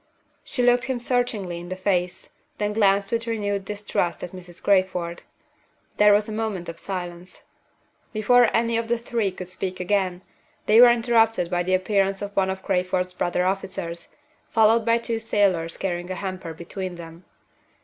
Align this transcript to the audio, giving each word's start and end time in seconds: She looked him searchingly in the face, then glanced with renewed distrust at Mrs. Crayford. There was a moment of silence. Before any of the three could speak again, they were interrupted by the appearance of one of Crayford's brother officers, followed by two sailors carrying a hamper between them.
She 0.43 0.63
looked 0.63 0.85
him 0.85 0.99
searchingly 0.99 1.59
in 1.59 1.69
the 1.69 1.75
face, 1.75 2.31
then 2.57 2.73
glanced 2.73 3.11
with 3.11 3.27
renewed 3.27 3.63
distrust 3.65 4.23
at 4.23 4.31
Mrs. 4.31 4.59
Crayford. 4.59 5.21
There 5.97 6.11
was 6.11 6.27
a 6.27 6.31
moment 6.31 6.67
of 6.69 6.79
silence. 6.79 7.43
Before 8.11 8.49
any 8.51 8.77
of 8.77 8.87
the 8.87 8.97
three 8.97 9.29
could 9.29 9.47
speak 9.47 9.79
again, 9.79 10.23
they 10.65 10.81
were 10.81 10.89
interrupted 10.89 11.51
by 11.51 11.61
the 11.61 11.75
appearance 11.75 12.23
of 12.23 12.35
one 12.35 12.49
of 12.49 12.63
Crayford's 12.63 13.13
brother 13.13 13.45
officers, 13.45 14.07
followed 14.49 14.87
by 14.87 14.97
two 14.97 15.19
sailors 15.19 15.77
carrying 15.77 16.09
a 16.09 16.15
hamper 16.15 16.55
between 16.55 16.95
them. 16.95 17.23